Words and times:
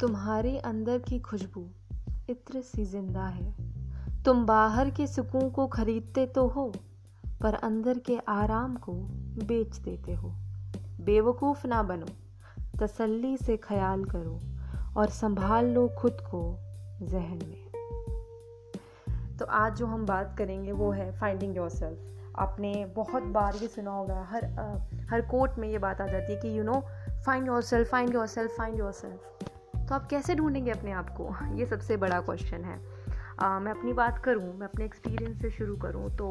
तुम्हारी 0.00 0.56
अंदर 0.58 0.98
की 0.98 1.18
खुशबू 1.18 1.60
इत्र 2.30 2.60
सी 2.62 2.84
ज़िंदा 2.84 3.24
है। 3.26 4.22
तुम 4.24 4.44
बाहर 4.46 4.90
के 4.90 5.06
सुकून 5.06 5.48
को 5.50 5.66
खरीदते 5.66 6.26
तो 6.26 6.46
हो, 6.46 6.66
पर 7.40 7.54
अंदर 7.54 7.98
के 7.98 8.18
आराम 8.28 8.76
को 8.76 8.92
बेच 9.44 9.76
देते 9.76 10.14
हो। 10.14 10.28
बेवकूफ़ 11.00 11.66
ना 11.66 11.82
बनो, 11.82 12.06
तसल्ली 12.80 13.36
से 13.36 13.56
ख्याल 13.56 14.04
करो 14.04 14.40
और 14.96 15.08
संभाल 15.10 15.66
लो 15.66 15.88
खुद 15.98 16.20
को 16.30 16.42
जहन 17.02 17.38
में। 17.38 17.66
तो 19.38 19.44
आज 19.44 19.76
जो 19.76 19.86
हम 19.86 20.06
बात 20.06 20.34
करेंगे 20.38 20.72
वो 20.72 20.90
है 20.90 21.10
फाइंडिंग 21.18 21.56
योर 21.56 21.70
सेल्फ 21.70 22.38
आपने 22.38 22.84
बहुत 22.96 23.22
बार 23.32 23.56
ये 23.56 23.68
सुना 23.68 23.90
होगा, 23.90 24.22
हर 24.30 24.44
हर 25.10 25.20
कोर्ट 25.20 25.58
में 25.58 25.68
ये 25.68 25.78
बात 25.78 26.00
आ 26.00 26.06
जाती 26.06 26.32
है 26.32 26.40
कि 26.40 26.58
you 26.58 26.64
know 26.64 26.82
find 27.26 27.46
yourself 27.64 27.90
find 27.90 28.14
yourself 28.28 28.56
find 28.58 28.78
yourself 28.94 29.46
तो 29.88 29.94
आप 29.94 30.06
कैसे 30.06 30.34
ढूंढेंगे 30.34 30.70
अपने 30.70 30.92
आप 30.92 31.10
को? 31.10 31.34
ये 31.56 31.66
सबसे 31.66 31.96
बड़ा 31.96 32.20
क्वेश्चन 32.20 32.64
है। 32.64 32.78
आ, 33.40 33.58
मैं 33.58 33.72
अपनी 33.72 33.92
बात 33.92 34.18
करूँ 34.24 34.52
मैं 34.58 34.66
अपने 34.66 34.84
एक्सपीरियंस 34.84 35.40
से 35.42 35.50
शुरू 35.50 35.76
करूँ 35.76 36.10
तो 36.16 36.26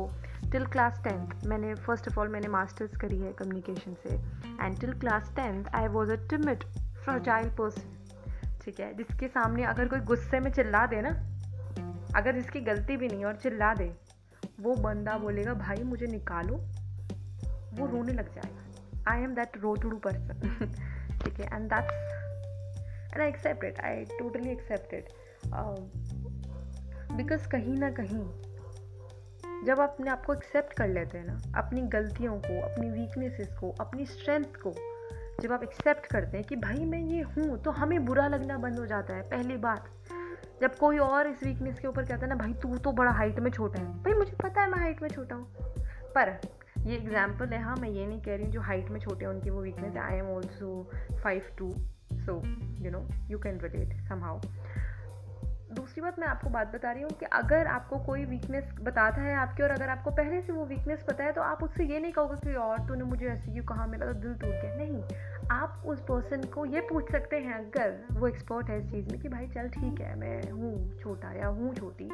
टिल 0.52 0.66
क्लास 0.66 0.99
टेंथ 1.03 1.45
मैंने 1.45 1.73
फ़र्स्ट 1.75 2.07
ऑफ़ 2.07 2.20
ऑल 2.20 2.27
मैंने 2.27 2.47
मास्टर्स 2.47 2.97
करी 2.97 3.17
है 3.20 3.31
कम्युनिकेशन 3.33 3.95
से। 4.03 4.16
And 4.61 4.80
till 4.80 4.93
class 4.99 5.31
tenth 5.35 5.66
I 5.75 5.88
was 5.88 6.11
a 6.11 6.16
timid 6.30 6.63
fragile 7.05 7.49
person 7.49 7.95
ठीक 8.61 8.80
है? 8.80 8.93
जिसके 8.93 9.27
सामने 9.27 9.63
अगर 9.63 9.88
कोई 9.88 9.99
गुस्से 9.99 10.39
में 10.39 10.52
चिल्ला 10.52 10.85
दे 10.85 11.02
ना 11.02 11.09
अगर 12.16 12.35
जिसकी 12.35 12.61
गलती 12.61 12.97
भी 12.97 13.08
नहीं 13.08 13.25
और 13.25 13.35
चिल्ला 13.35 13.73
दे 13.73 13.91
वो 14.59 14.75
बंदा 14.75 15.17
बोलेगा 15.17 15.53
भाई 15.53 15.83
मुझे 15.83 16.08
निकालो। 16.08 16.55
वो 17.73 17.88
रोने 17.88 18.13
लग 18.13 18.33
जाएगा। 18.35 19.11
आई 19.11 19.23
एम 19.23 19.35
दैट 19.35 19.58
रोटड़ू 19.58 19.97
पर्सन 19.97 20.69
ठीक 21.19 21.39
है? 21.39 21.49
And 21.55 21.69
that's 21.73 22.25
and 23.08 23.22
I 23.22 23.27
accept 23.27 23.63
it 23.63 23.80
I 23.81 24.03
totally 24.11 24.50
accept 24.52 24.94
it 24.94 25.09
because 27.14 27.47
कहीं 27.49 27.77
ना 27.77 27.89
कहीं, 27.91 28.23
जब 29.66 29.80
आप 29.80 29.89
अपने 29.89 30.09
आप 30.11 30.25
को 30.25 30.33
एक्सेप्ट 30.33 30.73
कर 30.73 30.88
लेते 30.88 31.17
हैं 31.17 31.25
ना, 31.25 31.39
अपनी 31.58 31.81
गलतियों 31.89 32.38
को, 32.39 32.61
अपनी 32.64 32.89
वीकनेसेस 32.89 33.55
को, 33.59 33.69
अपनी 33.80 34.05
स्ट्रेंथ 34.05 34.61
को, 34.64 34.73
जब 35.41 35.52
आप 35.52 35.64
एक्सेप्ट 35.64 36.05
करते 36.05 36.38
हैं 36.38 36.45
कि 36.45 36.55
भाई 36.58 36.86
मैं 36.86 36.99
ये 37.02 37.22
हूँ 37.22 37.58
तो 37.64 37.72
हमें 37.72 38.05
बुरा 38.05 38.27
लगना 38.27 38.58
बंद 38.58 38.80
हो 38.80 38.86
जाता 38.86 39.16
है, 39.16 39.21
पहली 39.30 39.58
बात। 39.58 39.89
जब 40.61 40.75
कोई 40.75 40.97
और 40.99 41.27
इस 41.27 41.44
वीकनेस 41.44 41.80
के 41.80 41.88
ऊपर 41.88 42.05
कहता 42.05 42.25
है 42.25 42.30
ना, 42.30 42.36
भाई 42.36 42.53
तू 42.53 42.77
तो 42.77 42.92
बड़ा 42.92 43.11
हाइट 43.11 43.39
में 43.39 43.52
छोटा 43.52 43.81
है। 43.81 44.03
भाई 44.03 44.14
मुझे 44.14 44.36
पता 44.44 44.61
है 44.61 44.69
मैं 44.71 44.80
हाइट 44.80 45.02
में 45.02 45.09
छोटा 45.09 45.36
हूँ। 45.36 45.47
पर 46.16 46.39
ये 46.80 46.95
एग्ज़ाम्पल 46.95 47.53
है 47.53 47.61
हाँ 47.61 47.75
मैं 47.75 47.89
ये 47.89 48.05
नहीं 48.08 48.21
कह 48.21 48.36
रही 48.36 48.44
हूँ 48.44 48.52
जो 48.52 48.61
हाइट 48.61 48.89
में 48.89 48.99
छोटे 48.99 49.25
हैं, 49.25 49.31
उनकी 49.33 49.49
वो 49.49 49.61
weakness 49.61 49.97
I 49.97 50.17
am 50.17 50.27
also 50.27 50.89
five 51.23 51.49
two 51.58 51.69
so 52.28 52.42
you 52.86 52.92
know 52.92 53.08
you 53.30 53.39
can 53.39 53.59
relate 53.59 54.09
somehow 54.09 54.39
दूसरी 55.73 56.02
बात 56.02 56.20
मैं 56.20 56.28
आपको 56.28 56.50
बात 56.50 56.73
बता 56.73 56.92
रही 56.92 57.02
हूँ 57.02 57.11
कि 57.11 57.25
अगर 57.25 57.67
आपको 57.67 57.97
कोई 57.97 58.25
वीकनेस 58.25 58.75
बताता 58.81 59.22
है 59.22 59.36
आपकी 59.36 59.64
और 59.64 59.70
अगर 59.70 59.89
आपको 59.89 60.11
पहले 60.11 60.42
से 60.42 60.53
वो 60.53 60.66
वीकनेस 60.66 61.03
पता 61.08 61.23
है 61.23 61.31
तो 61.31 61.42
आप 61.42 61.64
उससे 61.64 61.86
ये 61.86 62.00
नहीं 62.00 62.11
कहोगे 62.11 62.36
कि 62.36 62.55
और 62.55 62.88
तूने 62.88 63.03
मुझे 63.03 63.25
ऐसे 63.25 63.52
क्यों 63.52 63.64
कहा? 63.64 63.86
मेरा 63.86 64.08
तो 64.08 64.14
दिल 64.14 64.33
टूट 64.33 64.50
गया। 64.50 64.75
नहीं, 64.75 65.03
आप 65.52 65.83
उस 65.86 66.02
पर्सन 66.02 66.44
को 66.44 66.66
ये 66.66 66.81
पूछ 66.81 67.11
सकते 67.11 67.36
हैं 67.36 67.53
अगर 67.53 68.05
वो 68.11 68.28
एक्सपर्ट 68.28 68.70
है 68.70 68.80
इस 68.80 68.92
चीज़ 68.92 69.11
में 69.11 69.22
कि, 69.22 69.30
भाई, 69.30 69.48
चल 69.48 69.70
ठीक 69.70 70.02
है, 70.02 70.16
मैं 70.16 70.52
हूँ 70.52 71.00
छोटा 71.00 71.31
या 71.31 71.48
हूँ 71.48 71.75
छोटी, 71.75 72.09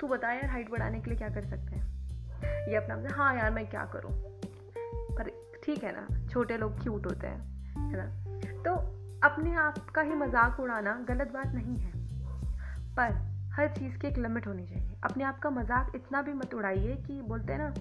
तू 0.00 0.08
बता 0.08 0.32
यार 0.32 0.46
हाइट 0.46 0.70
बढ़ाने 0.70 1.00
के 1.00 1.10
लिए 1.10 1.18
क्या 1.18 1.28
कर 1.28 1.44
सकते 1.44 1.76
हैं? 1.76 1.86
ये 2.68 2.74
अपना 2.74 3.14
हाँ 3.14 3.36
यार, 3.36 3.50
मैं 3.50 3.66
क्या 3.66 3.84
करूँ? 3.84 4.12
पर 5.16 5.30
ठीक 5.64 5.84
है 5.84 5.92
ना, 5.92 6.28
छोटे 6.28 6.56
लोग 6.56 6.82
क्यूट 6.82 7.06
होते 7.06 7.26
हैं, 7.26 7.40
है 7.90 7.96
ना? 7.96 8.20
तो 8.64 8.99
अपने 9.24 9.54
आप 9.54 9.78
का 9.90 10.02
ही 10.02 10.14
मज़ाक 10.14 10.60
उड़ाना 10.60 11.04
गलत 11.08 11.32
बात 11.32 11.46
नहीं 11.46 11.76
है। 11.78 11.92
पर 12.96 13.12
हर 13.52 13.68
चीज़ 13.68 13.98
की 13.98 14.06
एक 14.08 14.18
लिमिट 14.18 14.46
होनी 14.46 14.66
चाहिए। 14.66 14.96
अपने 15.04 15.24
आप 15.24 15.38
का 15.38 15.50
मज़ाक 15.50 15.92
इतना 15.94 16.22
भी 16.22 16.32
मत 16.32 16.54
उड़ाइए 16.54 16.96
कि 16.96 17.20
बोलते 17.22 17.52
हैं 17.52 17.60
ना 17.60 17.74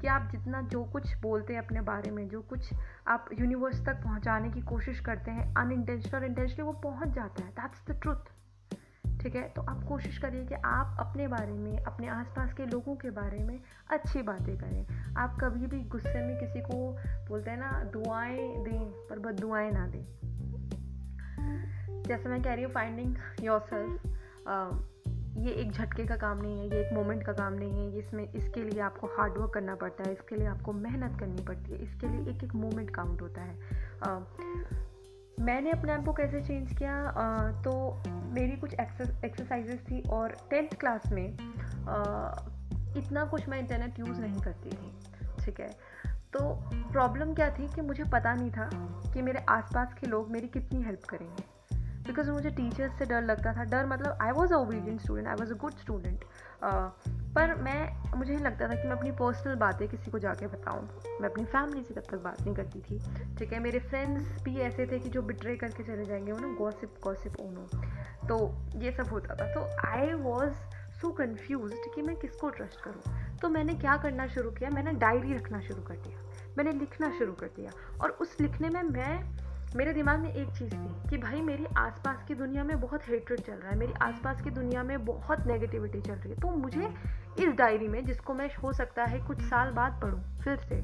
कि 0.00 0.06
आप 0.06 0.28
जितना 0.32 0.60
जो 0.62 0.84
कुछ 0.84 1.16
बोलते 1.16 1.52
हैं 1.52 1.62
अपने 1.62 1.80
बारे 1.80 2.10
में, 2.10 2.28
जो 2.28 2.42
कुछ 2.42 2.74
आप 3.08 3.28
यूनिवर्स 3.38 3.84
तक 3.86 4.02
पहुँचाने 4.04 4.50
की 4.50 4.60
कोशिश 4.60 5.00
करते 5.00 5.30
हैं 5.30 5.54
अनइंटेंशनल 5.54 6.18
और 6.18 6.24
इंटेंशनली 6.24 6.62
वो 6.62 6.72
पहुँच 6.72 7.08
जाता 7.08 7.44
है। 7.44 7.50
दैट्स 7.50 7.86
द 7.90 8.00
ट्रुथ 8.02 8.32
ठीक 9.20 9.34
है? 9.34 9.48
तो 9.48 9.62
आप 9.62 9.84
कोशिश 9.84 10.18
करिए 10.18 10.44
कि 10.44 10.54
आप 10.54 10.96
अपने 11.00 11.28
बारे 11.28 11.52
में, 11.52 11.84
अपने 11.84 12.08
आसपास 12.08 12.52
के 12.52 12.66
लोगों 12.66 12.96
के 12.96 13.10
बारे 13.10 13.38
में 13.38 13.60
अच्छी 13.90 14.22
बातें 14.22 14.56
करें। 14.58 15.14
आप 15.16 15.38
कभी 15.40 15.66
भी 15.66 15.80
गुस्से 15.80 16.26
में 16.26 16.38
किसी 16.38 16.60
को 16.60 16.98
बोलते 17.28 17.50
हैं 17.50 17.58
ना, 17.58 17.70
दुआएँ 17.84 18.64
दें, 18.64 19.08
पर 19.10 19.18
बद 19.18 19.40
दुआएँ 19.40 19.70
ना 19.70 19.86
दें। 19.86 20.31
जैसे 22.06 22.28
मैं 22.28 22.42
कह 22.42 22.54
रही 22.54 22.64
हूँ 22.64 22.72
फाइंडिंग 22.72 23.16
योर 23.42 23.60
सेल्फ 23.60 24.00
ये 25.36 25.52
एक 25.52 25.70
झटके 25.72 26.04
का 26.06 26.16
काम 26.16 26.40
नहीं 26.42 26.58
है 26.58 26.66
ये 26.66 26.80
एक 26.80 26.92
मोमेंट 26.92 27.22
का 27.26 27.32
काम 27.32 27.52
नहीं 27.52 27.78
है 27.78 27.98
इसमें 27.98 28.32
इसके 28.32 28.62
लिए 28.64 28.80
आपको 28.80 29.06
हार्ड 29.06 29.38
वर्क 29.38 29.52
करना 29.54 29.74
पड़ता 29.74 30.04
है 30.04 30.12
इसके 30.12 30.36
लिए 30.36 30.46
आपको 30.46 30.72
मेहनत 30.72 31.18
करनी 31.20 31.42
पड़ती 31.42 31.72
है 31.72 31.78
इसके 31.82 32.08
लिए 32.08 32.34
एक 32.34 32.42
एक 32.44 32.54
मोमेंट 32.54 32.90
काउंट 32.90 33.22
होता 33.22 33.40
है। 33.40 33.56
आ, 34.02 34.18
मैंने 35.40 35.70
अपने 35.70 35.92
आप 35.92 36.04
को 36.04 36.12
कैसे 36.12 36.40
चेंज 36.40 36.76
किया? 36.78 36.94
आ, 36.94 37.50
तो 37.62 38.02
मेरी 38.34 38.56
कुछ 38.56 38.74
एक्सरसाइजेस 38.74 39.80
थी 39.80 40.00
और 40.10 40.36
टेंथ 40.50 40.68
क्लास 40.80 41.12
में 41.12 41.36
आ, 41.88 42.34
इतना 42.96 43.24
कुछ 43.24 43.48
मैं 43.48 43.58
इंटरनेट 43.58 43.98
यूज़ 43.98 44.20
नहीं 44.20 44.40
करती 44.40 44.70
थी 44.70 45.44
ठीक 45.44 45.60
है? 45.60 45.70
तो 46.32 46.40
प्रॉब्लम 46.92 47.34
क्या 47.34 47.50
थी 47.50 47.68
कि 47.74 47.80
मुझे 47.80 48.04
पता 48.04 48.34
नहीं 48.34 48.50
था 48.50 48.68
कि 49.14 49.22
मेरे 49.22 49.44
आसपास 49.48 49.94
के 49.94 50.06
लोग 50.06 50.30
मेरी 50.30 50.48
कितनी 50.48 50.82
हेल्प 50.82 51.04
करेंगे। 51.08 51.51
बिकॉज़ 52.06 52.30
मुझे 52.30 52.50
टीचर्स 52.50 52.98
से 52.98 53.04
डर 53.04 53.22
लगता 53.22 53.52
था। 53.52 53.64
डर 53.64 53.86
मतलब 53.86 54.18
I 54.20 54.30
was 54.30 54.54
a 54.54 54.56
obedient 54.56 55.00
student 55.00 55.28
I 55.28 55.34
was 55.34 55.52
a 55.52 55.56
good 55.56 55.72
student 55.72 56.24
पर 57.34 57.54
मैं, 57.54 58.12
मुझे 58.16 58.34
नहीं 58.34 58.44
लगता 58.44 58.68
था 58.68 58.74
कि 58.74 58.88
मैं 58.88 58.96
अपनी 58.96 59.10
पर्सनल 59.10 59.54
बातें 59.54 59.88
किसी 59.88 60.10
को 60.10 60.18
जाके 60.18 60.46
बताऊँ। 60.46 60.88
मैं 61.20 61.28
अपनी 61.30 61.44
फैमिली 61.44 61.82
से 61.82 61.94
तब 61.94 62.00
तक 62.00 62.18
बात 62.18 62.40
नहीं 62.42 62.54
करती 62.54 62.80
थी। 62.80 62.98
ठीक 63.36 63.52
है, 63.52 63.58
मेरे 63.58 63.78
फ्रेंड्स 63.78 64.42
भी 64.42 64.56
ऐसे 64.58 64.86
थे 64.86 64.98
कि 64.98 65.08
जो 65.08 65.22
बिट्रे 65.22 65.56
करके 65.56 65.82
चले 65.82 66.04
जाएँगे, 66.04 66.32
वो 66.32 66.38
ना 66.38 66.48
गॉसिप 66.48 66.94
गॉसिप 67.04 67.40
ओनो 67.40 67.68
तो 68.28 68.54
ये 68.76 68.92
सब 68.92 69.08
होता 69.08 69.34
था। 69.34 69.54
तो 69.54 69.88
आई 69.88 70.12
वॉज़ 70.12 70.52
सो 71.00 71.10
कन्फ्यूज़ 71.10 71.74
कि 71.94 72.02
मैं 72.02 72.16
किसको 72.16 72.50
ट्रस्ट 72.50 72.80
करूँ? 72.80 73.02
तो 73.38 73.48
मैंने 73.48 73.74
क्या 73.74 73.96
करना 73.96 74.26
शुरू 74.26 74.50
किया? 74.50 74.70
मैंने 74.70 74.92
डायरी 74.92 75.34
रखना 75.34 75.60
शुरू 75.60 75.82
कर 75.82 75.94
दिया। 75.94 76.18
मैंने 76.58 76.72
लिखना 76.72 77.10
शुरू 77.10 77.32
कर 77.32 77.46
दिया। 77.46 77.70
और 78.00 78.10
उस 78.10 78.36
लिखने 78.40 78.68
में 78.68 78.82
मैं 78.82 79.22
मेरे 79.76 79.92
दिमाग 79.92 80.18
में 80.18 80.34
एक 80.34 80.48
चीज़ 80.48 80.74
थी 80.74 81.10
कि 81.10 81.18
भाई 81.18 81.40
मेरी 81.40 81.66
आसपास 81.76 82.24
की 82.28 82.34
दुनिया 82.34 82.64
में 82.64 82.80
बहुत 82.80 83.08
हेटरेट 83.08 83.40
चल 83.40 83.52
रहा 83.52 83.70
है, 83.70 83.78
मेरी 83.78 83.92
आसपास 83.92 84.42
की 84.42 84.50
दुनिया 84.50 84.82
में 84.82 85.04
बहुत 85.04 85.46
नेगेटिविटी 85.46 86.00
चल 86.00 86.12
रही 86.12 86.30
है। 86.30 86.40
तो 86.40 86.48
मुझे 86.48 86.94
इस 87.38 87.48
डायरी 87.48 87.88
में, 87.88 88.04
जिसको 88.04 88.34
मैं 88.34 88.50
हो 88.54 88.72
सकता 88.72 89.04
है 89.04 89.20
कुछ 89.20 89.40
साल 89.40 89.70
बाद 89.70 90.00
पढ़ूँ, 90.02 90.38
फिर 90.44 90.56
से, 90.56 90.82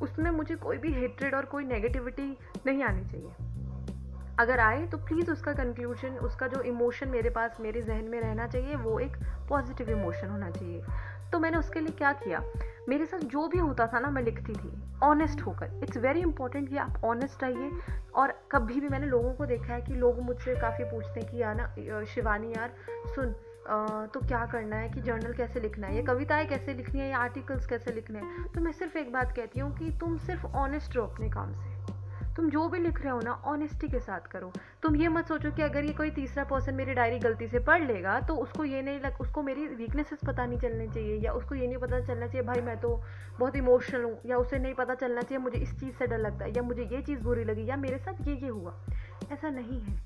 उसमें 0.00 0.30
मुझे 0.30 0.54
कोई 0.54 0.78
भी 0.78 0.92
हेटरेट 0.92 1.34
और 1.34 1.44
कोई 1.44 1.64
नेगेटिविटी 1.64 2.38
नहीं 2.66 2.82
आनी 2.82 3.04
चाहिए। 3.04 3.30
अगर 4.38 4.60
आए 4.60 4.86
तो 4.86 4.98
प्लीज़ 4.98 5.30
उसका 5.30 5.52
कंक्लूजन 5.52 6.08
उसका 6.08 6.46
जो 6.46 6.60
इमोशन 6.60 7.08
मेरे 7.08 7.30
पास, 7.30 7.56
मेरे 7.60 7.82
जहन 7.82 8.04
में 8.04 8.20
रहना 8.20 8.46
चाहिए, 8.46 8.74
वो 8.74 8.98
एक 8.98 9.16
पॉजिटिव 9.48 9.90
इमोशन 9.90 10.28
होना 10.28 10.50
चाहिए। 10.50 10.82
तो 11.32 11.40
मैंने 11.40 11.56
उसके 11.56 11.80
लिए 11.80 11.92
क्या 11.98 12.12
किया? 12.12 12.42
मेरे 12.88 13.06
साथ 13.06 13.18
जो 13.18 13.48
भी 13.48 13.58
होता 13.58 13.86
था 13.86 13.98
ना 13.98 14.10
मैं 14.10 14.22
लिखती 14.22 14.52
थी। 14.52 14.72
ऑनेस्ट 15.02 15.40
होकर। 15.40 15.80
इट्स 15.82 15.96
वेरी 15.96 16.20
इंपॉर्टेंट 16.20 16.68
कि 16.68 16.76
आप 16.76 17.00
ऑनेस्ट 17.04 17.42
रहिए। 17.42 17.72
और 18.14 18.34
कभी 18.52 18.80
भी 18.80 18.88
मैंने 18.88 19.06
लोगों 19.06 19.32
को 19.32 19.46
देखा 19.46 19.74
है 19.74 19.80
कि 19.80 19.94
लोग 19.94 20.20
मुझसे 20.20 20.54
काफ़ी 20.54 20.84
पूछते 20.84 21.20
हैं 21.20 21.30
कि 21.30 21.38
यार 21.38 21.54
ना 21.54 22.04
शिवानी 22.04 22.52
यार 22.52 22.74
सुन 23.14 23.34
आ, 23.68 24.06
तो 24.06 24.20
क्या 24.20 24.46
करना 24.46 24.76
है? 24.76 24.88
कि 24.88 25.00
जर्नल 25.00 25.32
कैसे 25.32 25.60
लिखना 25.60 25.86
है? 25.86 25.96
या 25.96 26.02
कविताएँ 26.02 26.46
कैसे 26.46 26.74
लिखनी 26.74 27.00
है? 27.00 27.08
या 27.08 27.18
आर्टिकल्स 27.18 27.66
कैसे 27.66 27.92
लिखने 27.92 28.18
हैं? 28.18 28.52
तो 28.54 28.60
मैं 28.60 28.72
सिर्फ़ 28.72 28.98
एक 28.98 29.12
बात 29.12 29.32
कहती 29.36 29.60
हूँ 29.60 29.76
कि 29.76 29.90
तुम 29.90 30.18
सिर्फ़ 30.18 30.46
ऑनेस्ट 30.46 30.96
रहो 30.96 31.06
अपने 31.06 31.30
काम 31.30 31.52
से। 31.52 31.71
तुम 32.36 32.50
जो 32.50 32.68
भी 32.68 32.78
लिख 32.78 33.00
रहे 33.00 33.10
हो 33.10 33.20
ना 33.20 33.32
ऑनेस्टी 33.32 33.88
के 33.88 34.00
साथ 34.00 34.20
करो। 34.20 34.52
तुम 34.82 34.96
ये 34.96 35.08
मत 35.08 35.28
सोचो 35.28 35.50
कि 35.50 35.62
अगर 35.62 35.84
ये 35.84 35.92
कोई 35.92 36.10
तीसरा 36.10 36.44
पर्सन 36.44 36.74
मेरी 36.74 36.94
डायरी 36.94 37.18
गलती 37.18 37.48
से 37.48 37.58
पढ़ 37.58 37.82
लेगा 37.82 38.20
तो 38.20 38.36
उसको 38.36 38.64
ये 38.64 38.82
नहीं 38.82 39.00
लग, 39.00 39.16
उसको 39.20 39.42
मेरी 39.42 39.66
वीकनेसेस 39.66 40.18
पता 40.26 40.46
नहीं 40.46 40.58
चलने 40.58 40.88
चाहिए, 40.88 41.16
या 41.16 41.32
उसको 41.32 41.54
ये 41.54 41.66
नहीं 41.66 41.78
पता 41.78 42.00
चलना 42.00 42.26
चाहिए, 42.26 42.42
भाई, 42.42 42.60
मैं 42.60 42.80
तो 42.80 43.02
बहुत 43.38 43.56
इमोशनल 43.56 44.02
हूँ। 44.02 44.18
या 44.26 44.36
उसे 44.36 44.58
नहीं 44.58 44.74
पता 44.74 44.94
चलना 44.94 45.20
चाहिए, 45.20 45.38
मुझे 45.38 45.58
इस 45.58 45.80
चीज़ 45.80 45.94
से 45.94 46.06
डर 46.06 46.18
लगता 46.18 46.44
है, 46.44 46.56
या 46.56 46.62
मुझे 46.62 46.82
ये 46.82 47.02
चीज़ 47.02 47.20
बुरी 47.20 47.44
लगी, 47.44 47.66
या 47.66 47.76
मेरे 47.76 47.98
साथ 47.98 48.28
ये 48.28 48.34
ये 48.34 48.48
हुआ। 48.48 48.74
ऐसा 49.32 49.50
नहीं 49.50 49.80
है। 49.80 50.02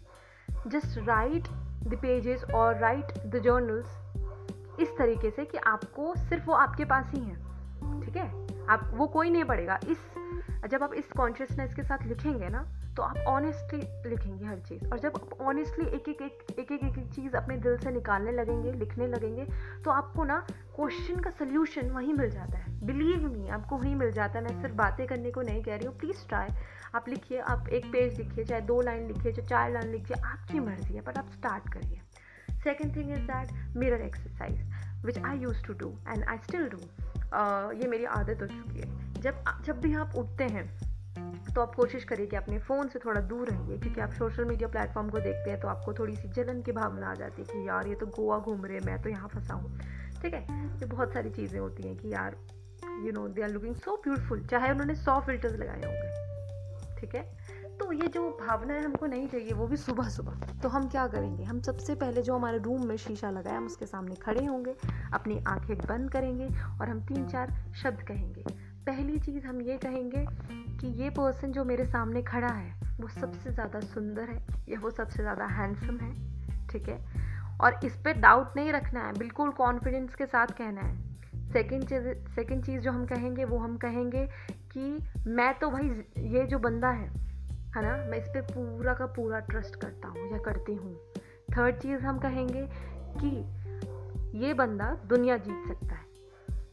जस्ट 0.66 0.98
राइट 0.98 1.44
द 1.86 1.98
पेजेस 2.02 2.44
और 2.44 2.78
राइट 2.78 3.04
द 3.04 3.38
जर्नल्स 3.38 3.86
इस 4.80 4.98
तरीके 4.98 5.30
से 5.30 5.44
कि 5.44 5.58
आपको 5.58 6.14
सिर्फ़ 6.18 6.44
वो 6.44 6.52
आपके 6.52 6.84
पास 6.84 7.10
ही 7.14 7.20
हैं। 7.20 7.46
ठीक 8.04 8.16
है? 8.16 8.46
आप, 8.68 8.90
वो 8.94 9.06
कोई 9.06 9.30
नहीं 9.30 9.44
पढ़ेगा। 9.44 9.78
इस 9.88 9.98
जब 10.70 10.82
आप 10.82 10.94
इस 10.94 11.12
कॉन्शियसनेस 11.16 11.74
के 11.74 11.82
साथ 11.82 12.06
लिखेंगे 12.06 12.48
ना 12.48 12.66
तो 12.96 13.02
आप 13.02 13.16
ऑनेस्टली 13.28 14.10
लिखेंगे 14.10 14.44
हर 14.44 14.58
चीज़। 14.58 14.84
और 14.86 14.98
जब 14.98 15.16
आप 15.16 15.40
ऑनेस्टली 15.42 15.86
एक 15.86 16.08
एक 16.08 16.22
एक 16.22 16.58
एक 16.58 16.70
एक 16.72 16.98
एक 16.98 17.10
चीज़ 17.14 17.36
अपने 17.36 17.56
दिल 17.56 17.76
से 17.78 17.90
निकालने 17.90 18.32
लगेंगे, 18.32 18.72
लिखने 18.72 19.06
लगेंगे 19.06 19.46
तो 19.84 19.90
आपको 19.90 20.24
ना 20.24 20.38
क्वेश्चन 20.76 21.20
का 21.20 21.30
सोल्यूशन 21.30 21.90
वहीं 21.90 22.14
मिल 22.14 22.30
जाता 22.30 22.58
है। 22.58 22.86
बिलीव 22.86 23.28
मी 23.28 23.48
आपको 23.48 23.76
वहीं 23.76 23.94
मिल 23.96 24.12
जाता 24.12 24.38
है। 24.38 24.44
मैं 24.44 24.60
सिर्फ़ 24.62 24.74
बातें 24.76 25.06
करने 25.06 25.30
को 25.30 25.42
नहीं 25.42 25.62
कह 25.62 25.76
रही 25.76 25.86
हूँ। 25.86 25.96
प्लीज़ 25.98 26.26
ट्राई 26.28 26.48
आप 26.94 27.08
लिखिए, 27.08 27.38
आप 27.38 27.68
एक 27.68 27.86
पेज 27.92 28.18
लिखिए, 28.18 28.44
चाहे 28.44 28.60
दो 28.62 28.80
लाइन 28.80 29.06
लिखिए, 29.06 29.32
चाहे 29.32 29.48
चार 29.48 29.70
लाइन 29.72 29.88
लिखिए, 29.88 30.20
आपकी 30.22 30.60
मर्ज़ी 30.60 30.94
है 30.94 31.00
बट 31.00 31.18
आप 31.18 31.30
स्टार्ट 31.30 31.72
करिए। 31.72 32.00
Second 32.54 32.96
thing 32.96 33.10
is 33.12 33.20
that 33.22 33.76
mirror 33.76 34.00
exercise 34.02 35.04
which 35.04 35.18
I 35.18 35.38
use 35.38 35.64
to 35.64 35.72
do 35.74 35.96
and 36.08 36.24
I 36.24 36.38
still 36.38 36.68
ये 37.34 37.88
मेरी 37.88 38.04
आदत 38.16 38.42
हो 38.42 38.46
चुकी 38.48 38.80
है। 38.80 39.20
जब 39.22 39.44
जब 39.66 39.80
भी 39.80 39.94
आप 39.96 40.16
उठते 40.16 40.44
हैं 40.46 40.66
तो 41.54 41.60
आप 41.60 41.74
कोशिश 41.74 42.04
करिए 42.04 42.26
कि 42.26 42.36
अपने 42.36 42.58
फ़ोन 42.58 42.88
से 42.88 42.98
थोड़ा 42.98 43.20
दूर 43.22 43.48
रहिए, 43.48 43.78
क्योंकि 43.78 44.00
आप 44.00 44.12
सोशल 44.12 44.44
मीडिया 44.44 44.68
प्लेटफॉर्म 44.68 45.08
को 45.10 45.18
देखते 45.18 45.50
हैं 45.50 45.60
तो 45.60 45.68
आपको 45.68 45.92
थोड़ी 45.94 46.16
सी 46.16 46.28
जलन 46.32 46.60
की 46.62 46.72
भावना 46.72 47.10
आ 47.10 47.14
जाती 47.14 47.42
है 47.42 47.48
कि 47.48 47.68
यार, 47.68 47.86
ये 47.88 47.94
तो 47.94 48.06
गोवा 48.08 48.38
घूम 48.38 48.64
रहे 48.66 48.80
मैं 48.80 49.00
तो 49.02 49.08
यहाँ 49.10 49.28
फंसा 49.28 49.54
हूँ। 49.54 49.78
ठीक 50.22 50.34
है? 50.34 50.40
ये 50.80 50.86
बहुत 50.86 51.12
सारी 51.12 51.30
चीज़ें 51.30 51.58
होती 51.60 51.88
हैं 51.88 51.96
कि 51.96 52.12
यार 52.12 52.36
you 53.04 53.12
know 53.12 53.26
they 53.28 53.42
are 53.42 53.48
looking 53.50 53.74
so 53.76 53.96
beautiful 54.04 54.44
चाहे 54.46 54.70
उन्होंने 54.70 54.94
सौ 54.96 55.18
फिल्टर्स 55.20 55.54
लगाए 55.54 55.80
होंगे। 55.82 57.00
ठीक 57.00 57.14
है? 57.14 57.22
तो 57.80 57.92
ये 57.92 58.08
जो 58.08 58.28
भावना 58.40 58.74
है 58.74 58.84
हमको 58.84 59.06
नहीं 59.06 59.26
चाहिए, 59.28 59.52
वो 59.52 59.66
भी 59.66 59.76
सुबह 59.76 60.08
सुबह। 60.08 60.60
तो 60.62 60.68
हम 60.68 60.88
क्या 60.88 61.06
करेंगे? 61.06 61.44
हम 61.44 61.60
सबसे 61.60 61.94
पहले 61.94 62.22
जो 62.22 62.36
हमारे 62.36 62.58
रूम 62.58 62.86
में 62.86 62.96
शीशा 62.96 63.30
लगाया 63.30 63.56
हम 63.56 63.66
उसके 63.66 63.86
सामने 63.86 64.14
खड़े 64.14 64.44
होंगे, 64.44 64.74
अपनी 65.12 65.38
आँखें 65.46 65.76
बंद 65.78 66.10
करेंगे 66.10 66.46
और 66.80 66.88
हम 66.88 67.00
तीन 67.00 67.26
चार 67.26 67.54
शब्द 67.82 68.02
कहेंगे। 68.02 68.44
पहली 68.86 69.18
चीज़ 69.18 69.46
हम 69.46 69.60
ये 69.60 69.76
कहेंगे 69.76 70.26
कि 70.80 70.86
ये 71.02 71.10
पर्सन 71.10 71.52
जो 71.52 71.64
मेरे 71.64 71.84
सामने 71.86 72.22
खड़ा 72.22 72.48
है, 72.48 72.74
वो 73.00 73.08
सबसे 73.08 73.52
ज़्यादा 73.52 73.80
सुंदर 73.80 74.30
है, 74.30 74.46
या 74.68 74.80
वो 74.80 74.90
सबसे 74.90 75.22
ज़्यादा 75.22 75.46
हैंडसम 75.46 75.98
है, 75.98 76.12
ठीक 76.68 76.88
है? 76.88 76.98
और 77.60 77.80
इस 77.84 77.96
पर 77.96 78.12
डाउट 78.12 78.56
नहीं 78.56 78.72
रखना 78.72 79.00
है, 79.00 79.12
बिल्कुल 79.12 79.50
कॉन्फिडेंस 79.50 80.14
के 80.14 80.26
साथ 80.26 80.46
कहना 80.46 80.80
है। 80.80 81.04
सेकेंड 81.52 81.84
चीज़ 81.84 82.08
सेकेंड 82.34 82.64
चीज़ 82.64 82.80
जो 82.80 82.92
हम 82.92 83.06
कहेंगे, 83.06 83.44
वो 83.44 83.58
हम 83.58 83.76
कहेंगे 83.76 84.26
कि 84.72 84.98
मैं 85.26 85.58
तो 85.58 85.70
भाई, 85.70 85.90
ये 86.18 86.46
जो 86.46 86.58
बंदा 86.58 86.90
है 86.90 87.26
है 87.76 87.82
ना? 87.82 87.96
मैं 88.10 88.18
इस 88.18 88.28
पर 88.28 88.40
पूरा 88.40 88.94
का 88.94 89.06
पूरा 89.06 89.38
ट्रस्ट 89.40 89.76
करता 89.76 90.08
हूँ, 90.08 90.32
या 90.32 90.38
करती 90.38 90.74
हूँ। 90.74 90.96
थर्ड 91.50 91.76
चीज़ 91.76 92.00
हम 92.00 92.18
कहेंगे 92.18 92.68
कि 93.22 93.36
ये 94.38 94.54
बंदा 94.54 94.98
दुनिया 95.06 95.36
जीत 95.36 95.68
सकता 95.68 95.94
है। 95.94 96.06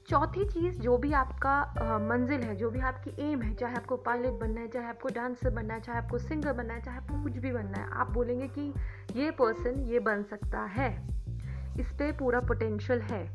चौथी 0.08 0.46
चीज़ 0.46 0.80
जो 0.80 0.98
भी 0.98 1.14
आपका 1.14 1.62
मंजिल 2.10 2.42
है, 2.42 2.56
जो 2.56 2.70
भी 2.70 2.80
आपकी 2.80 3.32
एम 3.32 3.42
है, 3.42 3.54
चाहे 3.54 3.76
आपको 3.76 3.98
पायलट 3.98 4.34
बनना 4.34 4.62
है, 4.62 4.68
चाहे 4.68 4.86
आपको 4.86 5.10
डांसर 5.10 5.50
बनना 5.50 5.74
है, 5.74 5.80
चाहे 5.80 5.98
आपको 5.98 6.18
सिंगर 6.18 6.54
बनना 6.54 6.74
है, 6.74 6.82
चाहे 6.82 6.98
आपको 6.98 7.24
कुछ 7.24 7.38
भी 7.38 7.52
बनना 7.52 7.78
है, 7.78 7.92
आप 7.92 8.12
बोलेंगे 8.12 8.48
कि 8.48 8.74
ये 9.16 9.32
पर्सन 9.32 9.80
ये 9.80 10.00
बन 10.00 10.24
सकता 10.24 10.62
है। 10.62 11.08
इस 11.80 11.92
पर 11.92 12.12
पूरा 12.12 12.40
पोटेंशियल 12.40 13.02
है। 13.02 13.28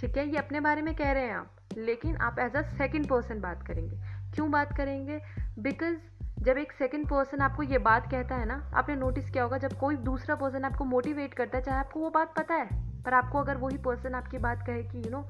ठीक 0.00 0.16
है? 0.16 0.28
ये 0.28 0.36
अपने 0.36 0.60
बारे 0.60 0.82
में 0.82 0.94
कह 0.94 1.12
रहे 1.12 1.24
हैं 1.24 1.34
आप, 1.34 1.50
लेकिन 1.76 2.16
आप 2.16 2.38
एज 2.38 2.56
अ 2.56 2.62
सेकेंड 2.62 3.06
पर्सन 3.08 3.40
बात 3.40 3.62
करेंगे। 3.62 3.96
क्यों 4.34 4.50
बात 4.50 4.76
करेंगे? 4.76 5.20
बिकॉज़ 5.58 5.96
जब 6.38 6.58
एक 6.58 6.72
सेकंड 6.72 7.06
पर्सन 7.06 7.40
आपको 7.40 7.62
ये 7.62 7.78
बात 7.78 8.10
कहता 8.10 8.34
है 8.34 8.44
ना, 8.46 8.70
आपने 8.74 8.94
नोटिस 8.96 9.30
किया 9.30 9.42
होगा 9.44 9.58
जब 9.58 9.72
कोई 9.72 9.96
दूसरा 9.96 10.34
पर्सन 10.34 10.64
आपको 10.64 10.84
मोटिवेट 10.84 11.34
करता 11.34 11.58
है, 11.58 11.64
चाहे 11.64 11.78
आपको 11.78 12.00
वो 12.00 12.10
बात 12.10 12.34
पता 12.36 12.54
है, 12.54 12.68
पर 13.02 13.14
आपको 13.14 13.38
अगर 13.38 13.56
वही 13.56 13.76
पर्सन 13.76 14.14
आपकी 14.14 14.38
बात 14.38 14.66
कहे 14.66 14.82
कि 14.82 14.98
यू 14.98 15.10
नो 15.10 15.22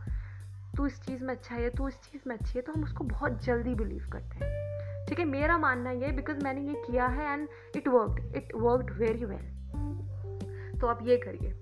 तू 0.77 0.87
इस 0.87 1.01
चीज़ 1.03 1.25
में 1.25 1.35
अच्छा 1.35 1.55
है 1.55 1.71
तू 1.71 1.89
इस 1.89 1.95
चीज़ 2.03 2.29
में 2.29 2.37
अच्छी 2.37 2.59
है 2.59 2.63
तो 2.63 2.73
हम 2.73 2.83
उसको 2.85 3.05
बहुत 3.05 3.43
जल्दी 3.45 3.75
बिलीव 3.75 4.09
करते 4.13 4.45
हैं। 4.45 5.07
ठीक 5.07 5.19
है, 5.19 5.25
मेरा 5.25 5.59
मानना 5.59 5.91
ये 5.91 6.11
बिकॉज़ 6.13 6.45
मैंने 6.45 6.61
ये 6.61 6.83
किया 6.87 7.07
है 7.07 7.33
and 7.33 7.49
it 7.77 7.89
worked 7.89 8.37
it 8.37 8.53
worked 8.57 8.93
very 8.99 9.25
well 9.25 10.79
तो 10.81 10.87
आप 10.87 10.99
ये 11.03 11.17
करिए। 11.17 11.53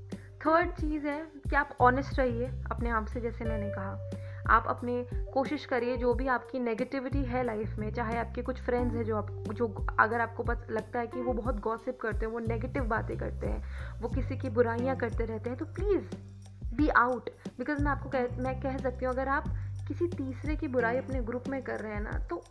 थर्ड 0.46 0.70
चीज़ 0.70 1.06
है 1.06 1.20
कि 1.50 1.56
आप 1.56 1.76
ऑनेस्ट 1.80 2.18
रहिए 2.18 2.46
अपने 2.70 2.90
आप 2.90 3.06
से, 3.06 3.20
जैसे 3.20 3.44
मैंने 3.44 3.70
कहा। 3.70 4.10
आप 4.48 4.66
अपने 4.68 5.06
कोशिश 5.32 5.64
करिए 5.64 5.96
जो 5.96 6.12
भी 6.14 6.26
आपकी 6.26 6.58
नेगेटिविटी 6.58 7.22
है 7.24 7.42
लाइफ 7.44 7.76
में, 7.78 7.90
चाहे 7.92 8.16
आपके 8.18 8.42
कुछ 8.42 8.60
फ्रेंड्स 8.62 8.94
हैं 8.94 9.04
जो 9.04 9.16
आप, 9.16 9.30
जो 9.52 9.66
अगर 10.00 10.20
आपको 10.20 10.42
बस 10.42 10.66
लगता 10.70 10.98
है 10.98 11.06
कि 11.06 11.20
वो 11.20 11.32
बहुत 11.32 11.60
गॉसिप 11.60 11.98
करते 12.00 12.26
हैं, 12.26 12.32
वो 12.32 12.38
नेगेटिव 12.38 12.84
बातें 12.84 13.16
करते 13.18 13.46
हैं, 13.46 14.00
वो 14.00 14.08
किसी 14.08 14.36
की 14.36 14.50
बुराइयाँ 14.50 14.96
करते 14.96 15.24
रहते 15.24 15.50
हैं 15.50 15.58
तो 15.58 15.64
प्लीज़ 15.64 16.74
बी 16.74 16.88
आउट 16.88 17.30
बिकॉज़ 17.58 17.82
मैं 17.82 17.90
आपको 17.90 18.08
कह, 18.08 18.36
मैं 18.38 18.60
कह 18.60 18.76
सकती 18.76 19.04
हूँ, 19.04 19.12
अगर 19.14 19.28
आप 19.28 19.48
किसी 19.88 20.06
तीसरे 20.08 20.56
की 20.56 20.68
बुराई 20.68 20.96
अपने 20.96 21.20
ग्रुप 21.22 21.48
में 21.48 21.62
कर 21.62 21.80
रहे 21.80 21.92
हैं 21.92 22.02
ना 22.02 22.18
तो 22.30 22.42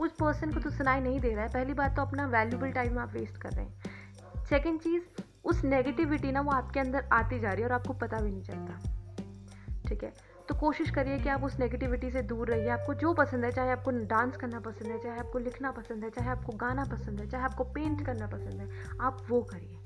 उस 0.00 0.12
पर्सन 0.12 0.52
को 0.52 0.60
तो 0.60 0.70
सुनाई 0.70 1.00
नहीं 1.00 1.20
दे 1.20 1.34
रहा 1.34 1.44
है। 1.44 1.52
पहली 1.52 1.74
बात 1.74 1.96
तो 1.96 2.02
अपना 2.02 2.26
वैल्यूबल 2.26 2.70
टाइम 2.70 2.98
आप 2.98 3.12
वेस्ट 3.12 3.36
कर 3.36 3.50
रहे 3.50 3.64
हैं। 3.64 4.44
सेकेंड 4.44 4.80
चीज़, 4.80 5.02
उस 5.44 5.64
नेगेटिविटी 5.64 6.32
ना 6.32 6.40
वो 6.40 6.50
आपके 6.50 6.80
अंदर 6.80 7.08
आती 7.12 7.38
जा 7.40 7.50
रही 7.50 7.62
है 7.62 7.68
और 7.68 7.74
आपको 7.74 7.92
पता 7.92 8.20
भी 8.20 8.30
नहीं 8.30 8.42
चलता। 8.42 9.88
ठीक 9.88 10.04
है? 10.04 10.12
तो 10.52 10.58
कोशिश 10.58 10.90
करिए 10.90 11.18
कि 11.18 11.28
आप 11.28 11.44
उस 11.44 11.60
नेगेटिविटी 11.60 12.10
से 12.10 12.22
दूर 12.22 12.48
रहिए। 12.48 12.68
आपको 12.68 12.94
जो 12.94 13.12
पसंद 13.12 13.44
है, 13.44 13.52
चाहे 13.52 13.70
आपको 13.70 13.90
डांस 13.90 14.36
करना 14.36 14.60
पसंद 14.60 14.92
है, 14.92 14.98
चाहे 14.98 15.18
आपको 15.18 15.38
लिखना 15.38 15.70
पसंद 15.70 16.04
है, 16.04 16.10
चाहे 16.10 16.30
आपको 16.30 16.52
गाना 16.52 16.84
पसंद 16.84 17.20
है, 17.20 17.28
चाहे 17.28 17.44
आपको 17.44 17.64
पेंट 17.64 18.06
करना 18.06 18.26
पसंद 18.26 18.60
है, 18.60 18.68
आप 19.00 19.26
वो 19.28 19.42
करिए। 19.42 19.78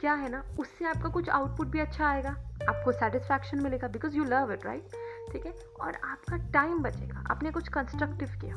क्या 0.00 0.12
है 0.12 0.28
ना, 0.28 0.44
उससे 0.60 0.84
आपका 0.84 1.08
कुछ 1.08 1.28
आउटपुट 1.28 1.66
भी 1.66 1.78
अच्छा 1.78 2.08
आएगा, 2.08 2.30
आपको 2.68 2.92
सेटिस्फैक्शन 2.92 3.62
मिलेगा 3.62 3.88
because 3.88 4.16
you 4.16 4.24
love 4.24 4.52
it 4.52 4.66
right 4.66 4.88
ठीक 5.32 5.46
है? 5.46 5.54
और 5.80 5.94
आपका 5.94 6.36
टाइम 6.36 6.78
बचेगा। 6.78 7.24
आपने 7.30 7.50
कुछ 7.50 7.68
कंस्ट्रक्टिव 7.68 8.28
किया। 8.28 8.56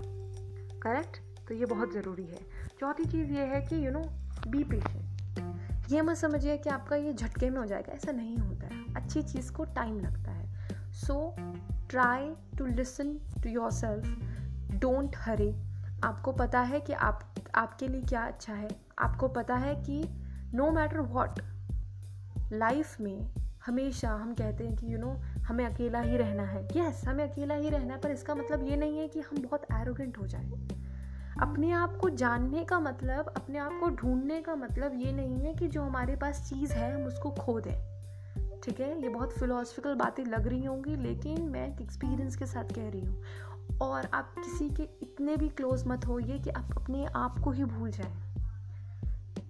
करेक्ट 0.80 1.18
तो 1.48 1.54
ये 1.54 1.66
बहुत 1.66 1.94
ज़रूरी 1.94 2.26
है। 2.26 2.40
चौथी 2.80 3.06
चीज़ 3.06 3.32
ये 3.32 3.46
है 3.46 3.62
कि 3.62 3.86
यू 3.86 3.92
नो 3.92 4.02
बी 4.48 4.64
पेशेंट 4.64 5.08
ये 5.92 6.02
मत 6.02 6.18
समझिए 6.18 6.58
कि 6.58 6.70
आपका 6.70 6.96
ये 6.96 7.14
झटके 7.14 7.50
में 7.50 7.58
हो 7.58 7.66
जाएगा। 7.66 7.94
ऐसा 7.94 8.12
नहीं 8.12 8.38
होता 8.38 8.68
है। 8.68 8.96
अच्छी 8.96 9.22
चीज़ 9.22 9.52
को 9.52 9.66
टाइम 9.66 10.00
लगता 10.00 10.20
है। 10.20 10.27
So 10.98 11.36
try 11.90 12.34
to 12.58 12.66
listen 12.66 13.14
to 13.44 13.50
yourself 13.72 14.06
don't 14.72 15.16
hurry 15.18 15.56
आपको 16.04 16.32
पता 16.32 16.60
है 16.62 16.80
कि 16.80 16.94
आप 16.94 17.36
आपके 17.56 17.88
लिए 17.88 18.02
क्या 18.02 18.22
अच्छा 18.22 18.54
है। 18.54 18.70
आपको 19.00 19.28
पता 19.28 19.56
है 19.56 19.76
कि 19.76 20.04
नो 20.54 20.72
मैटर 20.72 21.00
वॉट 21.00 21.40
लाइफ 22.54 23.02
में 23.02 23.28
हमेशा 23.66 24.10
हम 24.10 24.34
कहते 24.34 24.68
हैं 24.68 24.76
कि 24.76 24.86
यू 24.86 24.98
you 24.98 25.00
नो 25.00 25.12
know, 25.12 25.44
हमें 25.44 25.66
अकेला 25.66 26.02
ही 26.02 26.18
रहना 26.18 26.44
है। 26.44 26.64
यस 26.66 27.02
yes, 27.02 27.08
हमें 27.08 27.32
अकेला 27.32 27.56
ही 27.56 27.70
रहना 27.70 27.94
है 27.94 28.00
पर 28.00 28.12
इसका 28.12 28.36
मतलब 28.36 28.64
ये 28.64 28.78
नहीं 28.78 29.00
है 29.00 29.08
कि 29.08 29.20
हम 29.20 29.42
बहुत 29.42 29.66
एरोगेंट 29.74 30.18
हो 30.18 30.28
जाए। 30.28 30.52
अपने 31.42 31.72
आप 31.72 31.98
को 31.98 32.10
जानने 32.10 32.64
का 32.64 32.80
मतलब 32.80 33.34
अपने 33.38 33.60
आप 33.60 33.80
को 33.80 33.90
ढूँढने 33.90 34.42
का 34.42 34.56
मतलब 34.56 34.92
ये 34.96 35.12
नहीं 35.12 35.40
है 35.40 35.54
कि 35.54 35.68
जो 35.68 35.84
हमारे 35.84 36.16
पास 36.16 36.50
चीज़ 36.50 36.74
है 36.74 36.94
हम 36.96 37.02
उसको 37.02 37.32
खो 37.32 37.60
दें। 37.60 37.97
ठीक 38.64 38.80
है, 38.80 39.02
ये 39.02 39.10
बहुत 39.10 39.32
फिलोसफिकल 39.32 39.96
बातें 39.96 40.26
लग 40.26 40.48
रही 40.48 40.66
होंगी, 40.66 40.96
लेकिन 40.96 41.42
मैं 41.42 41.76
एक 41.76 41.82
एक्सपीरियंस 41.82 42.36
के 42.36 42.46
साथ 42.46 42.64
कह 42.64 42.90
रही 42.90 43.02
हूँ। 43.02 43.24
और 43.82 44.10
आप 44.14 44.36
किसी 44.38 44.70
के 44.70 44.84
इतने 44.84 45.38
भी 45.38 45.50
क्लोज 45.50 45.88
मत 45.88 46.06
होइए 46.06 46.40
कि 46.40 46.50
आप 46.50 46.70
अपने 46.78 47.06
आप 47.06 47.40
को 47.40 47.52
ही 47.52 47.64
भूल 47.64 47.92
जाएँ। 47.92 48.24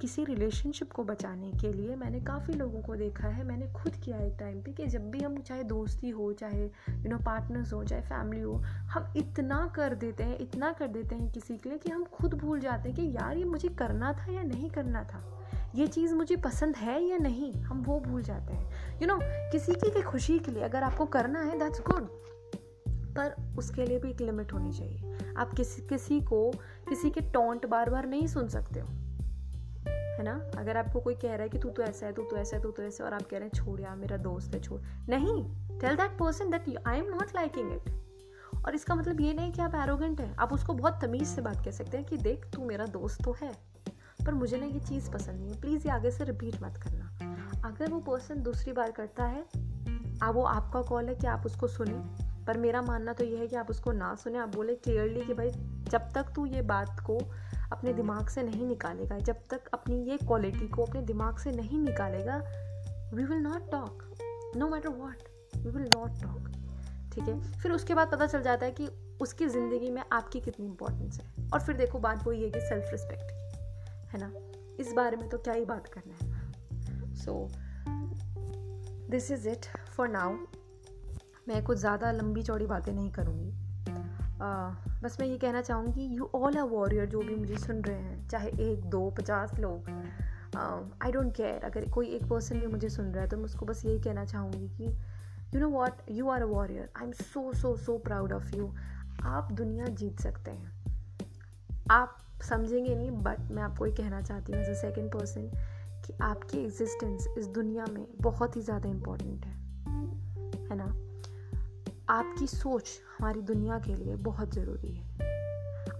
किसी 0.02 0.26
रिलेशनशिप 0.26 0.92
को 0.92 1.04
बचाने 1.04 1.52
के 1.52 1.74
लिए 1.74 1.96
मैंने 1.96 2.20
काफ़ी 2.20 2.54
लोगों 2.54 2.82
को 2.82 2.96
देखा 2.96 3.28
है, 3.28 3.44
मैंने 3.44 3.68
खुद 3.68 3.96
किया 3.96 4.18
एक 4.18 4.36
टाइम 4.40 4.62
पे 4.62 4.72
कि 4.72 4.88
जब 4.88 5.12
भी 5.12 5.20
हम 5.20 5.38
चाहे 5.38 5.64
दोस्ती 5.64 6.10
हो, 6.10 6.34
चाहे 6.34 6.66
यू 6.90 7.10
नो 7.10 7.18
पार्टनर्स 7.18 7.74
हो, 7.74 7.84
चाहे 7.84 8.02
फैमिली 8.02 8.42
हो, 8.42 8.54
हम 8.66 9.14
इतना 9.18 9.74
कर 9.76 9.96
देते 9.96 10.24
हैं, 10.24 10.38
इतना 10.38 10.72
कर 10.72 10.88
देते 10.88 11.16
हैं 11.16 11.32
किसी 11.32 11.58
के 11.58 11.70
लिए 11.70 11.78
कि 11.78 11.92
हम 11.92 12.04
खुद 12.04 12.34
भूल 12.34 12.60
जाते 12.60 12.90
हैं 12.90 12.98
कि 12.98 13.18
यार 13.18 13.38
ये 13.38 13.44
मुझे 13.44 13.70
करना 13.70 14.14
था 14.14 14.32
या 14.32 14.44
नहीं 14.44 14.70
करना 14.70 15.04
था। 15.04 15.47
ये 15.78 15.88
चीज़ 15.88 16.14
मुझे 16.14 16.36
पसंद 16.36 16.76
है 16.76 17.04
या 17.04 17.18
नहीं, 17.18 17.54
हम 17.54 17.84
वो 17.84 18.00
भूल 18.00 18.22
जाते 18.22 18.54
हैं। 18.54 19.00
यू 19.02 19.08
नो 19.08 19.20
किसी 19.24 19.74
की 19.74 20.02
खुशी 20.02 20.40
के 20.40 20.52
लिए 20.52 20.64
अगर 20.64 20.84
आपको 20.84 21.06
करना 21.06 21.42
है 21.42 21.60
दैट्स 21.60 21.82
गुड 21.82 22.08
पर 22.90 23.56
उसके 23.58 23.86
लिए 23.86 24.00
भी 24.00 24.10
एक 24.10 24.22
लिमिट 24.22 24.54
होनी 24.54 24.74
चाहिए। 24.74 25.18
आप 25.38 25.54
किसी 25.54 25.82
किसी 25.82 26.22
को, 26.22 26.52
किसी 26.90 27.10
के 27.10 27.22
टोंट 27.22 27.66
बार 27.66 27.90
बार 27.90 28.06
नहीं 28.06 28.28
सुन 28.28 28.48
सकते 28.48 28.80
हो। 28.80 28.88
है 29.88 30.24
ना? 30.24 30.52
अगर 30.58 30.78
आपको 30.78 31.00
कोई 31.00 31.16
कह 31.16 31.34
रहा 31.34 31.44
है 31.44 31.50
कि 31.50 31.60
तू 31.60 31.70
तो 31.70 31.84
ऐसा 31.84 32.06
है, 32.06 32.14
तू 32.14 32.24
तो 32.24 32.38
ऐसा 32.38 32.58
है, 32.58 32.64
तू 32.64 32.72
तो 32.72 32.84
ऐसा 32.84 33.04
है, 33.04 33.10
और 33.10 33.16
आप 33.16 33.22
कह 33.22 33.38
रहे 33.38 33.44
हैं, 33.44 33.52
छोड़ 33.54 33.82
यार, 33.82 33.96
मेरा 33.96 34.18
दोस्त 34.18 34.56
है, 34.56 34.62
छोड़। 34.62 34.82
नहीं 35.10 35.44
tell 35.80 35.96
that 35.96 36.12
person 36.12 36.50
that 36.50 36.88
I 36.88 36.98
am 36.98 37.06
not 37.06 37.36
liking 37.36 37.74
it 37.74 37.94
और 38.66 38.76
इसका 38.76 38.96
मतलब 38.96 39.22
ये 39.22 39.34
नहीं 39.34 39.52
कि 39.52 39.62
आप 39.62 39.76
एरोगेंट 39.76 40.22
हैं। 40.22 40.36
आप 40.36 40.54
उसको 40.54 40.74
बहुत 40.74 41.00
तमीज़ 41.02 41.28
से 41.28 41.42
बात 41.42 41.66
कह 41.66 41.72
सकते 41.72 41.98
हैं 41.98 42.06
कि 42.06 42.18
देख, 42.18 42.46
तू 42.46 42.66
मेरा 42.66 42.86
दोस्त 42.86 43.24
तो 43.24 43.36
है। 43.42 43.77
पर 44.28 44.34
मुझे 44.34 44.58
ना 44.58 44.66
ये 44.66 44.80
चीज़ 44.80 45.10
पसंद 45.12 45.40
नहीं 45.40 45.52
है। 45.52 45.60
प्लीज़ 45.62 45.86
ये 45.86 45.92
आगे 45.92 46.12
से 46.12 46.24
रिपीट 46.24 46.62
मत 46.64 46.78
करना। 46.78 47.04
अगर 47.66 47.92
वो 47.92 48.00
पर्सन 48.00 48.42
दूसरी 48.44 48.74
बार 48.74 48.92
करता 48.92 49.24
है 49.24 49.46
अब 50.24 50.36
वो 50.36 50.44
आपका 50.44 50.82
कॉल 50.82 51.08
है 51.08 51.16
कि 51.16 51.28
आप 51.28 51.46
उसको 51.46 51.68
सुने, 51.68 51.94
पर 52.46 52.58
मेरा 52.58 52.82
मानना 52.82 53.14
तो 53.14 53.24
ये 53.24 53.38
है 53.38 53.48
कि 53.48 53.56
आप 53.56 53.70
उसको 53.70 53.92
ना 53.92 54.14
सुने, 54.16 54.38
आप 54.38 54.56
बोले 54.56 54.76
क्लियरली 54.76 55.22
कि 55.22 55.34
भाई, 55.34 55.50
जब 55.92 56.10
तक 56.12 56.32
तू 56.36 56.46
ये 56.46 56.62
बात 56.62 57.00
को 57.00 57.18
अपने 57.72 57.94
दिमाग 57.94 58.28
से 58.28 58.44
नहीं 58.44 58.66
निकालेगा, 58.68 59.18
जब 59.20 59.36
तक 59.50 59.68
अपनी 59.74 59.96
ये 60.02 60.18
क्वालिटी 60.18 60.68
को 60.68 60.84
अपने 60.84 61.02
दिमाग 61.02 61.38
से 61.38 61.52
नहीं 61.52 61.80
निकालेगा 61.80 62.38
we 63.14 63.24
will 63.24 63.40
not 63.40 63.72
talk 63.72 64.04
no 64.58 64.68
matter 64.70 64.90
what 64.90 65.58
we 65.58 65.70
will 65.70 65.90
not 65.98 66.22
talk 66.24 66.50
ठीक 67.14 67.28
है? 67.28 67.42
फिर 67.54 67.72
उसके 67.72 67.94
बाद 67.94 68.12
पता 68.12 68.28
चल 68.28 68.42
जाता 68.42 68.66
है 68.66 68.72
कि 68.72 68.88
उसकी 69.22 69.48
ज़िंदगी 69.48 69.90
में 69.90 70.04
आपकी 70.12 70.40
कितनी 70.40 70.66
इंपॉर्टेंस 70.66 71.20
है। 71.20 71.50
और 71.54 71.60
फिर 71.60 71.78
देखो 71.78 72.00
बात 72.00 72.28
वही 72.28 72.44
है 72.44 72.50
कि 72.50 72.60
सेल्फ 72.60 72.92
रिस्पेक्ट 72.92 73.47
है 74.08 74.20
ना? 74.20 74.32
इस 74.80 74.94
बारे 74.94 75.18
में 75.18 75.28
तो 75.30 75.38
क्या 75.38 75.54
ही 75.54 75.66
बात 75.66 75.88
करना 75.88 76.14
है? 76.16 77.16
So 77.16 77.48
this 79.10 79.32
is 79.32 79.48
it 79.50 79.66
for 79.88 80.08
now 80.10 80.34
मैं 81.48 81.64
कुछ 81.64 81.78
ज़्यादा 81.78 82.12
लंबी 82.12 82.44
चौड़ी 82.44 82.66
बातें 82.66 82.94
नहीं 82.94 83.12
करूँगी। 83.12 83.52
बस 85.04 85.18
मैं 85.20 85.28
ये 85.28 85.38
कहना 85.38 85.62
चाहूँगी 85.62 86.06
यू 86.08 86.30
ऑल 86.36 86.58
आर 86.58 86.64
वॉरियर 86.64 87.06
जो 87.06 87.20
भी 87.20 87.36
मुझे 87.36 87.58
सुन 87.58 87.82
रहे 87.82 87.98
हैं, 87.98 88.28
चाहे 88.30 88.50
एक, 88.50 88.84
दो, 88.86 89.10
पचास 89.10 89.54
लोग 89.60 89.90
आई 91.04 91.12
डोंट 91.12 91.36
केयर 91.36 91.64
अगर 91.64 91.90
कोई 91.92 92.08
एक 92.08 92.28
पर्सन 92.30 92.60
भी 92.60 92.68
मुझे 92.68 92.90
सुन 92.90 93.06
रहा 93.06 93.24
है 93.24 93.30
तो 93.30 93.38
मैं 93.38 93.46
उसको 93.46 93.66
बस 93.66 93.86
यही 93.86 94.00
कहना 94.00 94.26
चाहूँगी 94.26 94.68
कि 94.78 94.86
you 95.56 95.60
know 95.60 95.70
what 95.70 96.10
you 96.12 96.30
are 96.30 96.42
a 96.42 96.46
warrior 96.46 96.90
I 96.98 97.06
am 97.06 97.12
so 97.12 97.52
so 97.54 97.76
so 97.78 97.98
proud 97.98 98.34
of 98.34 98.56
you 98.56 98.72
आप 99.26 99.52
दुनिया 99.52 99.86
जीत 99.86 100.20
सकते 100.20 100.52
हैं। 100.52 100.72
आप 101.92 102.18
समझेंगे 102.44 102.96
नहीं 102.96 103.12
बट 103.12 103.52
मैं 103.52 103.64
आपको 103.64 103.86
ये 103.86 103.92
कहना 103.92 104.22
चाहती 104.22 104.52
हूँ 104.52 104.62
एज 104.62 104.70
अ 104.70 104.74
सेकेंड 104.74 105.12
पर्सन 105.12 105.52
कि 106.06 106.14
आपकी 106.22 106.58
एग्जिस्टेंस 106.58 107.28
इस 107.38 107.48
दुनिया 107.48 107.86
में 107.86 108.08
बहुत 108.22 108.56
ही 108.56 108.62
ज़्यादा 108.62 108.90
इम्पोर्टेंट 108.90 109.46
है। 109.46 109.54
है 110.70 110.76
ना? 110.76 110.86
आपकी 112.10 112.48
सोच 112.48 113.00
हमारी 113.18 113.42
दुनिया 113.42 113.80
के 113.80 113.96
लिए 113.96 114.16
बहुत 114.16 114.54
ज़रूरी 114.54 114.94
है। 114.94 115.04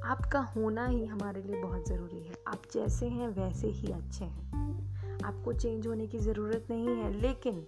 आपका 0.04 0.40
होना 0.40 0.86
ही 0.86 1.06
हमारे 1.06 1.42
लिए 1.42 1.62
बहुत 1.62 1.88
ज़रूरी 1.88 2.24
है। 2.24 2.34
आप 2.48 2.62
जैसे 2.74 3.08
हैं, 3.08 3.28
वैसे 3.28 3.68
ही 3.68 3.92
अच्छे 3.92 4.26
हैं। 4.26 4.68
आपको 5.24 5.54
चेंज 5.54 5.88
होने 5.88 6.08
की 6.08 6.20
ज़रूरत 6.20 6.68
नहीं 6.70 6.88
है, 6.88 7.14
लेकिन 7.14 7.68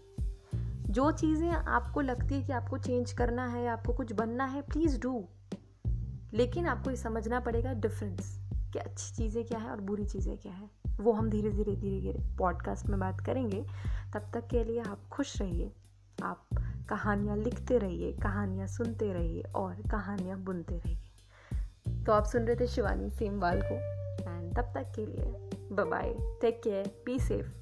जो 0.89 1.11
चीज़ें 1.11 1.49
आपको 1.49 2.01
लगती 2.01 2.35
है 2.35 2.43
कि 2.43 2.53
आपको 2.53 2.77
चेंज 2.77 3.11
करना 3.11 3.47
है, 3.47 3.67
आपको 3.67 3.93
कुछ 3.93 4.13
बनना 4.13 4.45
है 4.45 4.61
प्लीज़ 4.61 4.99
डू 4.99 5.25
लेकिन 6.33 6.65
आपको 6.65 6.89
ये 6.89 6.95
समझना 6.95 7.39
पड़ेगा 7.39 7.73
डिफरेंस 7.73 8.38
कि 8.73 8.79
अच्छी 8.79 9.13
चीज़ें 9.15 9.43
क्या 9.45 9.59
है 9.59 9.69
और 9.69 9.81
बुरी 9.81 10.05
चीज़ें 10.05 10.37
क्या 10.37 10.51
है, 10.51 10.69
वो 10.99 11.11
हम 11.11 11.29
धीरे 11.29 11.49
धीरे 11.49 11.75
धीरे 11.75 11.99
धीरे 12.01 12.19
पॉडकास्ट 12.37 12.85
में 12.85 12.99
बात 12.99 13.21
करेंगे। 13.21 13.61
तब 14.13 14.31
तक 14.33 14.47
के 14.47 14.63
लिए 14.63 14.79
आप 14.81 15.07
खुश 15.11 15.41
रहिए, 15.41 15.71
आप 16.23 16.47
कहानियाँ 16.89 17.37
लिखते 17.37 17.77
रहिए, 17.77 18.11
कहानियाँ 18.13 18.67
सुनते 18.67 19.11
रहिए 19.13 19.43
और 19.55 19.81
कहानियाँ 19.91 20.39
बुनते 20.39 20.77
रहिए। 20.77 22.03
तो 22.05 22.11
आप 22.11 22.25
सुन 22.25 22.43
रहे 22.43 22.55
थे 22.55 22.67
शिवानी 22.67 23.09
सेमवाल 23.09 23.61
को 23.61 23.75
एंड 24.29 24.55
तब 24.55 24.71
तक 24.75 24.91
के 24.95 25.05
लिए 25.05 25.83
bye 25.83 26.13
take 26.41 26.61
care 26.63 26.91
be 27.05 27.19
safe 27.19 27.58